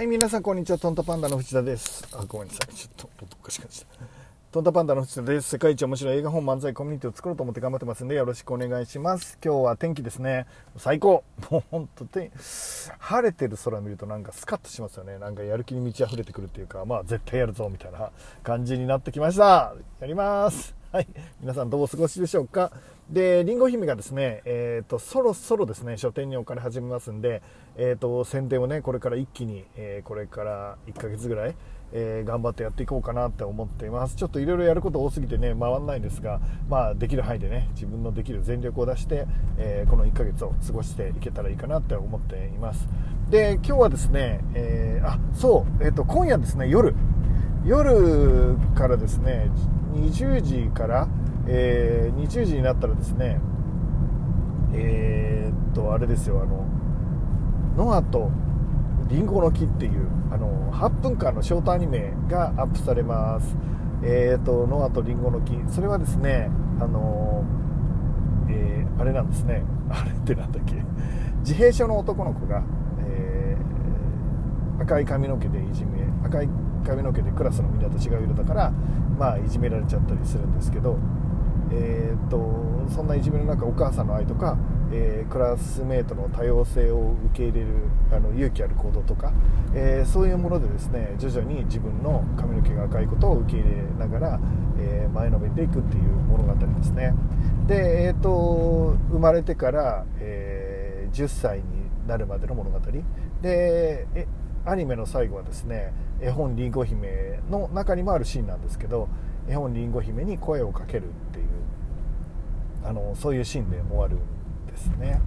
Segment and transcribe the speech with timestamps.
[0.00, 0.78] はい、皆さん、こんにちは。
[0.78, 2.08] トントパンダの藤田です。
[2.12, 2.74] あ、ごめんなさい。
[2.74, 3.84] ちょっと、おかしくなった。
[4.50, 5.50] トントパンダの藤田です。
[5.50, 9.38] 世界一面白い映画本漫才コミュニティを作ろうと思って頑張ってますんで、よろしくお願いします。
[9.44, 10.46] 今日は天気ですね。
[10.78, 12.30] 最高もうほんと、て
[12.98, 15.18] 晴れてる空見るとなんかスカッとしますよね。
[15.18, 18.10] なんかやる気に満ち溢れてくるっていうか、まあ絶対やるぞ、みたいな
[18.42, 19.74] 感じになってきました。
[20.00, 20.74] やります。
[20.92, 21.08] はい。
[21.42, 22.72] 皆さんどうお過ごしでしょうか？
[23.10, 27.42] で、りんご姫がですね、えっ、と、そろそろですね、書店に置かれ始めますんで、
[27.76, 31.56] えっ、と、宣伝をね、これから一気に、えーこれから1ヶ月ぐらい、
[31.92, 34.14] えー頑張ってやっていこうかなって思っています。
[34.14, 39.26] ちょっといろいろやること多すぎてね、回らないんですが、まあ、できる範囲でね、自分のできる全力を出して、
[39.58, 42.88] えーこの1ヶ月を過ごしていけたらいいかなって思っています。
[43.28, 46.94] で、今日はですね、えーあ、そう、えっ、と、今夜ですね、夜、
[47.64, 49.50] 夜からですね
[49.94, 51.08] 20時から、
[51.52, 53.40] えー20時になったらですね
[54.72, 56.64] えーっとあれですよあの
[57.76, 58.30] ノアと
[59.08, 63.56] リンゴの木っていうあの8分間のショートアニメがアップされます。
[64.02, 65.58] えーっとノアとリンゴの木。
[65.68, 66.48] それはですね
[66.80, 67.44] あの
[68.48, 69.64] えーあれなんですね。
[69.90, 70.76] あれってなんだっけ。
[71.40, 72.62] 自閉症の男の子が、
[73.00, 76.48] えー赤い髪の毛でいじめ赤い
[76.86, 78.72] 髪の毛でクラスのみんなと違う色だから、
[79.18, 80.96] まあ、いじめられちゃったりするんですけど、
[81.72, 84.58] えーっとそんないじめの中お母さんの愛とか、
[84.92, 87.68] えークラスメートの多様性を受け入れる
[88.12, 89.32] あの勇気ある行動とか、
[89.74, 94.40] えーそういうものでですね徐々に自分の髪の毛が赤いことを受け入れながら、
[94.78, 97.14] え前のめりでいくっていう物語ですね。
[97.68, 101.64] で、えーっと生まれてから、え10歳に
[102.08, 102.80] なるまでの物語。
[103.42, 104.26] でえ
[104.64, 109.08] アニメの最後はですね絵本りんご姫の中にもあるシーンなんですけど
[109.48, 111.46] 絵本りんご姫に声をかけるっていう
[112.84, 115.20] あのそういうシーンで終わるんですね。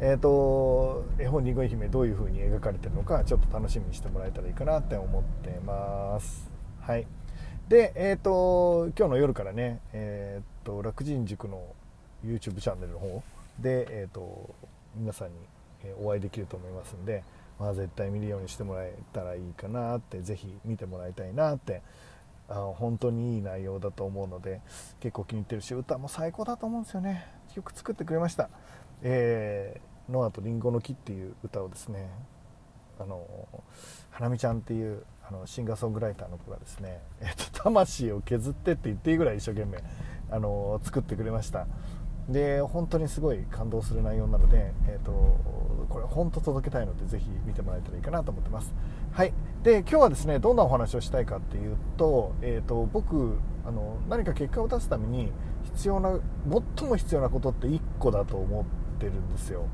[0.00, 6.50] えー、と絵本りんご姫どういう風に描かれてるのかちょっと楽しみにしてもらえたらいいかなって思ってます。
[6.80, 7.06] はい。
[7.68, 11.62] でえっ、と今日の夜からねえっ、と楽人塾の
[12.24, 13.22] YouTube チャンネルの方
[13.60, 14.54] でえっ、と
[14.96, 15.34] 皆さんに
[16.02, 17.22] お会いできると思いますんで、
[17.58, 21.82] まあ、絶対見るようにしてもらえたらいいかなってぜひ見てもらいたいなって
[22.48, 24.60] あの本当にいい内容だと思うので
[25.00, 27.26] 結構気に入ってるし歌も最高だと思うんですよね。
[27.54, 28.50] よく作ってくれました
[29.02, 32.10] 「えーノアとリンゴの木」っていう歌をですね
[32.98, 33.48] あの
[34.10, 39.82] 花見ちゃんっていうあのシンガーソングライターの子がですね、えっと魂を削ってって言っていいぐらい一生懸命
[40.30, 41.66] あの作ってくれました。
[42.28, 45.12] で本当にすごい感動する内容なので、えー、と
[45.88, 48.74] これ本当届けたいのでぜひ見てもらえたらいいかなと思ってます。
[49.12, 49.32] はい。
[49.62, 55.32] で今日はですねどんなお話をしたいかっていうと,、えー、と僕あの何か結果を出すために
[55.64, 56.18] 必要な
[56.78, 59.66] 最も必要なことって1個だと思ってるんですよ。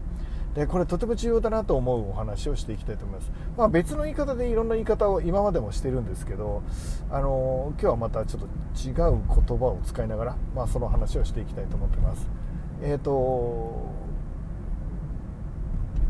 [0.55, 6.65] でこれとても重要だなと思うお話をしていきたいと思います、まあ、別の言い方でいろんな言い方を今までもしてるんですけど
[7.09, 12.40] あの今日はまたちょっと違う言葉を使いながら、まあ、その話をしていきたいと思ってます。
[12.83, 13.91] えっ、と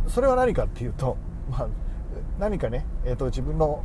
[0.09, 1.17] それは何かっていうと、
[1.51, 1.69] まあ、
[2.39, 3.83] 何かね、えー、と自分の、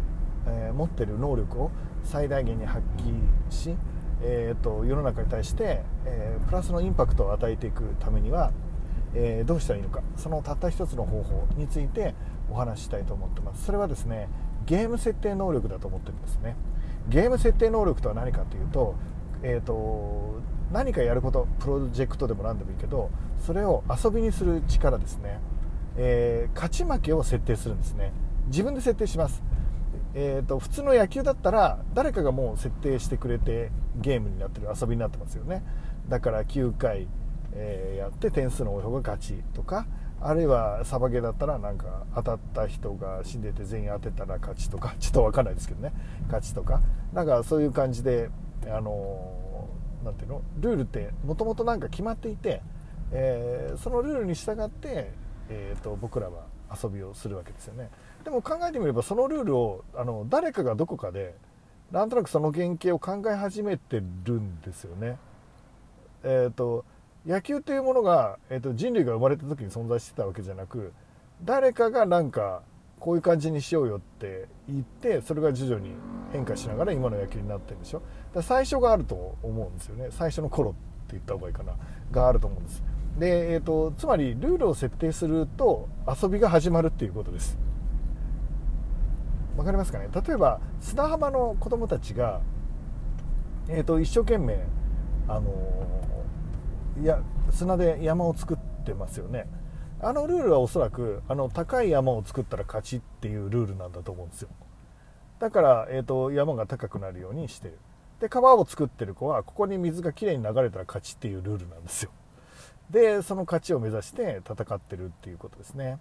[0.48, 1.72] えー持ってる能力を
[2.04, 3.76] 最大限に発揮し、
[4.22, 8.52] えー、と世の中に対して、えープラスのインパクトを与えていくためには、
[9.14, 12.14] えーどうしたらいいのかそのたった一つの方法について
[12.52, 13.66] お話ししたいと思ってます。
[13.66, 14.28] それはですね
[14.66, 16.56] ゲーム設定能力だと思ってるんですね。
[17.08, 18.96] ゲーム設定能力とは何かというと,、
[19.44, 20.42] えー、と
[20.76, 23.10] 何かやることプロジェクトでも何でもいいけど
[23.46, 25.40] それを遊びにする力ですね、
[25.96, 28.12] えー勝ち負けを設定するんですね。
[28.48, 29.42] 自分で設定します。
[30.14, 35.64] えー、と普通の野球だったら誰かがもう設定してくれてゲームになってる遊びになってますよね。
[36.10, 37.08] だから9回、
[37.54, 39.88] えーやって点数の多い方が勝ちとか
[40.20, 45.94] あるいはサバゲーだったらなんか当たった人が死んでて全員当てたら勝ちとかちょっと分かんないですけどね。
[46.26, 46.82] 勝ちとか。
[47.14, 48.30] なんかそういう感じで
[48.68, 49.45] あのー
[50.06, 50.42] なんていうの？
[50.62, 52.62] ルールってもともとなんか決まっていて、
[53.12, 55.12] えーそのルールに従って、
[55.50, 57.90] えー、と僕らは遊びをするわけですよね。
[58.24, 61.36] でも考えてみればそのルールをあの誰かがどこかで
[61.92, 65.18] なんとなくその原型を考え始めてるんですよね。
[66.24, 66.86] えー、と
[67.26, 70.94] 野球というものが、えー、と人類が生まれた時に存在してたわけじゃなく
[71.44, 72.64] 誰かがなんか
[73.00, 75.92] こういう感じにしようよって言ってそれが徐々に
[76.32, 78.02] 変化しながら今の野球になってるんでしょ？
[78.34, 80.08] だ最初があると思うんですよね。
[80.10, 80.80] 最初の頃って
[81.12, 81.74] 言った方がいいかな。
[82.12, 82.84] があると思うんです。
[83.20, 85.88] で、えー、とつまりルールを設定すると
[86.22, 87.58] 遊びが始まるっていうことです。
[89.56, 90.10] わかりますかね？
[90.14, 92.42] 例えば砂浜の子供たちが、
[93.70, 94.66] えー、と一生懸命、
[95.28, 96.06] あのー
[96.98, 97.20] いや
[97.52, 99.50] 砂で山を作ってますよね。
[100.02, 104.50] あのルールはおそらくあの高い山を作ったら勝ちっていうルールなんだと思うんですよ。
[105.40, 107.80] だから、えーと、山が高くなるようにしてる。
[108.20, 112.12] で川を作ってる子はここに水がきれいに流れたら勝ちっていうルールなんですよ。
[112.90, 116.00] でその勝ちを目指して戦ってるっていうことですね。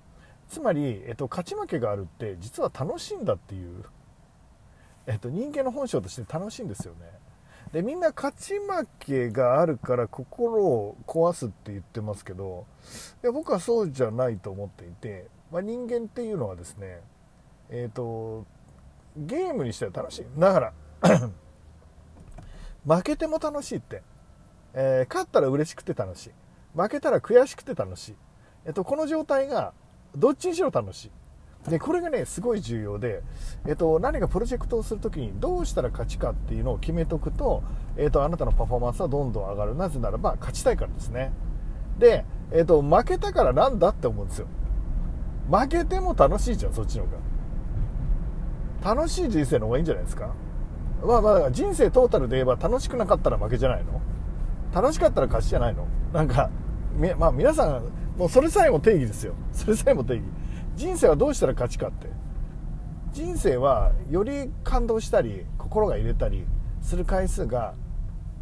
[0.48, 3.84] つまり、えっと、勝ち負けがあるって実は楽しいんだっていう、
[5.06, 7.06] えっと、人間の本性として楽しいんですよね。
[7.74, 12.66] でみんな勝ち負けがあるから心を壊すって言ってますけど
[13.24, 17.00] いや僕はそうじゃないと思っていて、まあ、人間っていうのはですね
[17.70, 18.46] えっ、と
[19.16, 20.26] ゲームにしては楽しい。
[20.38, 20.72] だから
[22.96, 24.02] 負けても楽しいって、
[24.72, 26.32] えー、勝ったら嬉しくて楽しい。
[26.76, 28.16] 負けたら悔しくて楽しい、
[28.66, 29.72] えっと、この状態が
[30.14, 31.10] どっちにしろ楽しい。
[31.68, 33.22] でこれがねすごい重要で、
[33.66, 37.62] えっと、何かプロジェクトをするときにどうしたら勝ちかっていうのを決めとくと、
[37.96, 39.74] えっと、あなたのパフォーマンスはどんどん上がる。
[39.74, 41.32] なぜならば勝ちたいからですね。
[41.98, 44.46] で、えっと、負けたからなんだって思うんですよ。
[45.50, 47.10] 負けても楽しいじゃんそっちの方
[48.82, 48.94] が。
[48.94, 50.34] 楽しい人生の方がいいんじゃないですか。
[51.02, 54.02] まあまあ人生トータルで言えば楽しくなかったら負けじゃないの。
[54.74, 55.86] 楽しかったら勝ちじゃないの。
[56.12, 56.50] なんか
[57.18, 57.84] まあ皆さん
[58.18, 59.34] もうそれさえも定義ですよ。
[59.52, 60.24] それさえも定義。
[60.76, 62.08] 人生はどうしたら勝ちかって。
[63.12, 66.44] 人生はより感動したり心が入れたり
[66.82, 67.74] する回数が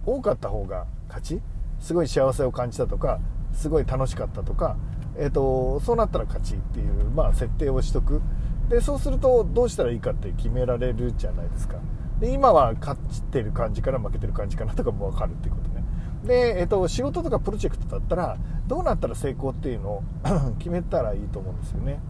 [0.07, 1.41] 多かった方が勝ち。
[1.79, 3.21] すごい幸せを感じたとか
[3.53, 4.77] すごい楽しかったとか、
[5.19, 8.23] えーと、そうなったら勝ちっていう、まあ、設定をしとく。
[8.69, 11.79] でそうするとどうしたらいいかって決められるじゃないですか。
[12.21, 15.85] で今は勝ってる感じから負けてる感じかなとかも分かるっていうことね。
[16.25, 20.03] で、えっと、仕事とかプロジェクトだったらどうなったら成功っていうのを
[20.59, 22.01] 決めたらいいと思うんですよね。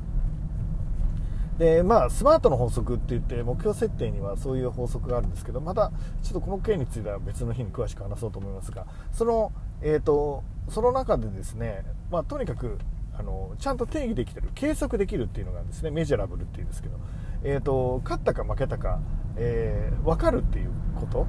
[1.58, 9.52] でまあスマートの法則って言って目標設定にはそういう法則があるんですけどまたちょっとこの件については別の日に詳しく話そうと思いますがその,、
[9.82, 12.78] えーと、その中でですね、まあ、とにかく
[13.14, 16.98] あのちゃんと定義できてる計測できるっていうのがですねメジャラブルっていうんですけど、
[17.44, 19.00] えーと、勝ったか負けたか、
[19.36, 21.26] えー、分かるっていうこと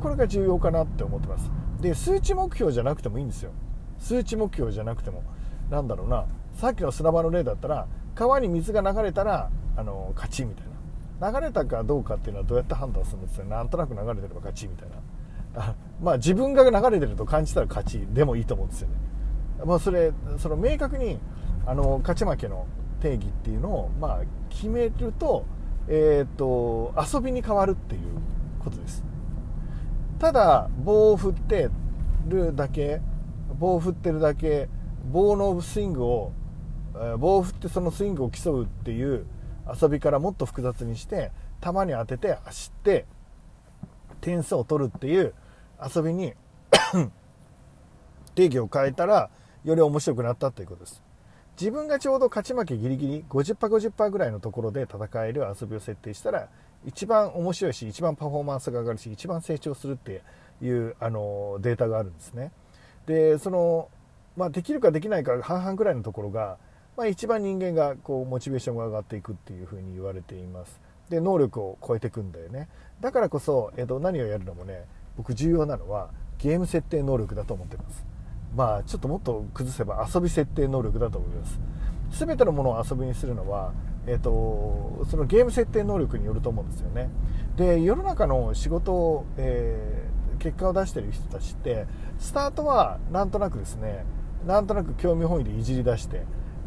[0.00, 1.48] これが重要かなって思ってます。
[1.80, 3.52] で数値目標じゃなくてもいいんですよ。
[3.98, 5.22] 数値目標じゃなくても
[5.70, 6.26] なんだろうな。
[6.54, 10.76] さっきの砂場の例だったら川に水が流れたらあの勝ちみたいな。
[11.18, 14.96] 流れたかどうかっていうのはどうやって判断するんですよなんとなく流れてれば勝ちみたいな。
[16.02, 18.94] まあ自分が流れてると感じたら勝ちでもいいと思うんですよね。
[19.64, 21.18] まあそれその明確に
[21.64, 22.66] あの勝ち負けの
[23.00, 24.20] 定義っていうのをまあ
[24.50, 25.46] 決めると
[25.88, 28.02] えっ、ー、と遊びに変わるっていう
[28.62, 29.02] ことです。
[30.18, 31.70] ただ棒を振って
[32.28, 33.00] るだけ
[33.58, 34.68] 棒を振ってるだけ
[35.10, 36.32] 棒のスイングを
[37.18, 39.26] 棒を振ってそのスイングを競うっていう
[39.66, 41.30] 遊びからもっと複雑にして
[41.62, 43.06] 球に当てて走って
[44.20, 45.34] 点数を取るっていう
[45.94, 46.34] 遊びに
[48.34, 49.30] 定義を変えたら
[49.64, 51.02] より面白くなったということです。
[51.58, 56.48] 自分がちょうど勝ち負けギリギリ 50%50% ぐらいのところで戦える遊びを設定したら
[56.84, 60.22] 一番面白いし一番パフォーマンスが上がるし一番成長するって
[60.62, 62.52] いうあのデータがあるんですね。
[63.06, 63.88] でその、
[64.36, 66.58] まあ、できるかできないか半々ぐらいのところが、
[66.96, 70.80] まあ、一番人間がこうモチベーションが上がっていくっていうふうに言われています。
[71.10, 72.68] で能力を超えていくんだよね。
[73.00, 74.84] だからこそ、えっと、何をやるのもね
[75.16, 78.04] 僕重要なのはゲーム設定能力だと思ってます。
[78.54, 81.60] まあちょっともっと崩せば遊び設定能力だと思います。
[82.10, 83.72] 全てのものを遊びにするのは
[84.06, 87.10] えーと、そのゲーム設定能力によると思うんですよね。
[87.56, 91.86] で世の中の仕事を、えー、結果を出してる人たちって
[92.18, 94.04] スタートはなんとなくですね
[94.46, 96.22] なんとなく興味本位でいじり出して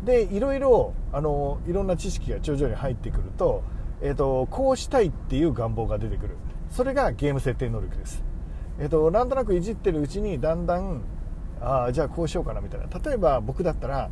[0.06, 3.63] でいろいろあのいろんな知識が徐々に入ってくると,、
[4.01, 6.36] えーと、こうしたいっていう願望が出てくる。
[6.70, 8.24] それがゲーム設定能力です、
[8.77, 11.01] えーとなんとなくいじってるうちにだんだん
[11.62, 12.88] あじゃあこうしようかなみたいな。
[13.00, 14.10] 例えば僕だったら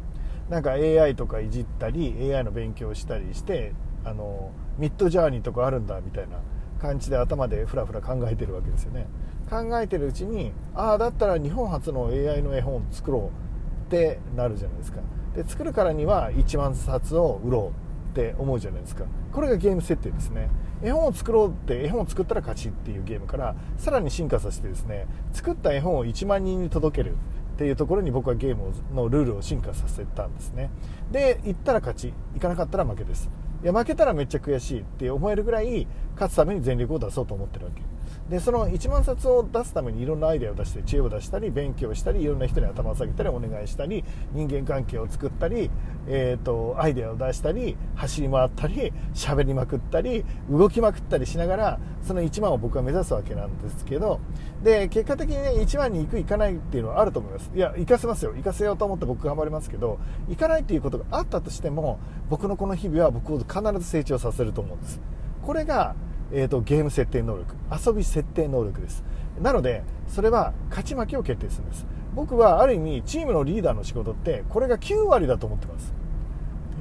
[0.50, 6.38] なんか AI とかいじったり AI の勉強したりしてあのミッドジャーニーとかあるんだみたいな
[6.80, 9.08] 感じで頭でふらふら考えてるわけですよね。
[9.50, 15.00] 考えてるうちにああだったら日本初の AI の絵本作ろうってなるじゃないですか。
[15.36, 19.06] で作るからには1万冊を売ろうって思うじゃないですか。
[19.32, 20.50] これがゲーム設定ですね。
[20.82, 30.70] 絵本を作ろうって絵本を作ったら勝ちっていうゲームからさらに進化させてですね作った絵本を1万人に届けるっていうところに僕はゲームのルールを進化させたんですね。
[31.12, 32.14] で行ったら勝ち。
[32.36, 33.30] 行かなかったら負けです。
[33.64, 37.82] いや負けたらめっちゃ悔しいって思えるぐらい勝つために全力を出そうと思ってるわけ。
[38.30, 45.70] でその1万冊を出すためにいろんなアイデアを出して知恵を出したり勉強したりいろんな人に頭を下げたりお願いしたり人間関係を作ったり、
[46.08, 54.20] えーと、アイデアを出したり走り回ったり喋りまくったり動きまくったりしながらその1万を僕は目指すわけなんですけど
[54.64, 57.52] で結果的に、ね、1万に行く行かないっていうのはあると思います。
[57.54, 58.34] いや行かせますよ。
[58.36, 60.00] 行かせようと思って僕頑張りますけど
[60.30, 62.00] 行かないっていうことがあったとしても
[62.30, 65.00] 僕のこの日々は僕を必ず成長させると思うんです。
[65.42, 65.96] これが
[66.32, 67.56] えーと、ゲーム設定能力。
[67.72, 69.04] 遊び設定能力です。
[69.42, 71.86] なのでそれは勝ち負けを決定するんです。
[72.16, 75.94] 僕はある意味チームのリーダーの仕事ってこれが9割だと思ってます。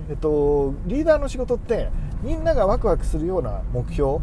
[0.08, 1.90] えっとリーダーの仕事って
[2.22, 4.18] みんながワクワクするような目標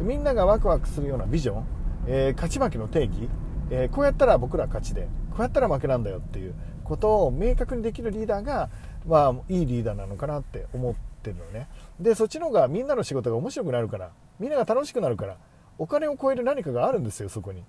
[0.00, 1.64] みんながワクワクするようなビジョン、
[2.06, 3.28] えー、勝ち負けの定義、
[3.70, 6.54] えー、こうやったら僕ら勝ちでこうやったら負けなんだよっていう
[6.84, 8.70] ことを明確にできるリーダーが、
[9.06, 11.68] まあ、いいリーダーなのかなって思っててるのね。
[12.00, 14.10] でそっちの方がみんなの仕事が面白くなるから。
[14.38, 15.36] みんなが楽しくなるから。
[15.78, 17.62] お金を超える何かがあるんですよそこに。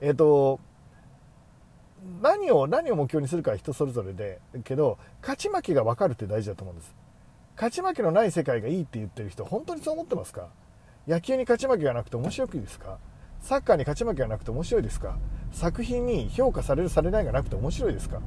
[0.00, 0.60] えっ、ー、と
[2.22, 6.94] 何を何を目標にするかは人それぞれでけど勝ち負けが分かるって大事だと思うんです。
[7.56, 10.46] 勝ち負けのない世界がいいって言ってる人本当にそう思ってますか？
[11.08, 12.98] 野球に勝ち負けがなくて面白くいいですか？
[13.40, 15.18] サッカーに勝ち負けがなくて面白いですか？
[15.50, 18.20] 作品に評価されるされないがなくて面白いですか？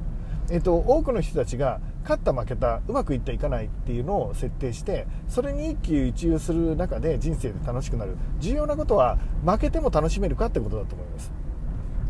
[0.52, 8.18] えっと、多くの人たちが勝った負けたうまくいっていかないっていうのを設定してそれに一喜一憂する中で人生で楽しくなる。
[8.40, 11.32] 重要なことは負けても楽しめるかってことだと思います。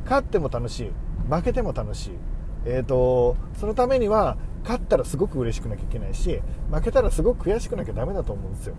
[0.05, 0.91] 勝っても楽しい。
[1.29, 2.11] 負けても楽しい。
[2.65, 8.75] えーと、そのためには勝ったらすごく嬉しくなきゃいけないし負けたらすごく悔しくなきゃダメだと思うんですよ。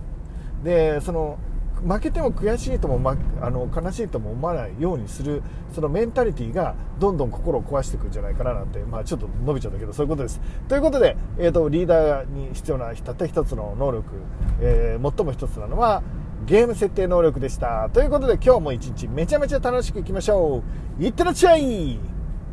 [0.64, 1.38] でその
[1.87, 5.43] 負けても悔しいとも、ま、あの悲しいとも思わないようにする
[5.75, 10.41] そのメンタリティーがどんどん心を壊していくんじゃないかななんて、まあ、ちょっと伸びちゃったけどそういうことです。
[10.69, 14.05] ということで、えーと、リーダーに必要なたった一つの能力、
[14.61, 16.03] えー、最も一つなのは
[16.47, 17.89] ゲーム設定能力でした。
[17.93, 20.62] ということで今日も一日めちゃめちゃ楽しくいきましょ
[21.01, 21.05] う。
[21.05, 22.12] いってらっしゃい